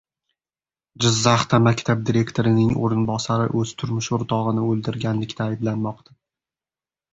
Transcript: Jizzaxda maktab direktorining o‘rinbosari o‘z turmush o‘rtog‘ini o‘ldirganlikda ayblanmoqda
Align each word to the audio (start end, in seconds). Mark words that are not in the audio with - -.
Jizzaxda 1.03 1.59
maktab 1.65 2.01
direktorining 2.11 2.71
o‘rinbosari 2.87 3.47
o‘z 3.63 3.75
turmush 3.83 4.11
o‘rtog‘ini 4.19 4.67
o‘ldirganlikda 4.73 5.49
ayblanmoqda 5.49 6.19